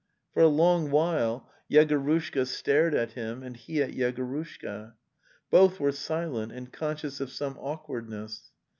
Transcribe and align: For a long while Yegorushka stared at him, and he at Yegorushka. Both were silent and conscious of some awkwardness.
For 0.33 0.39
a 0.41 0.47
long 0.47 0.89
while 0.89 1.47
Yegorushka 1.71 2.47
stared 2.47 2.95
at 2.95 3.11
him, 3.11 3.43
and 3.43 3.55
he 3.55 3.83
at 3.83 3.91
Yegorushka. 3.91 4.95
Both 5.51 5.79
were 5.79 5.91
silent 5.91 6.51
and 6.53 6.73
conscious 6.73 7.19
of 7.19 7.31
some 7.31 7.55
awkwardness. 7.59 8.49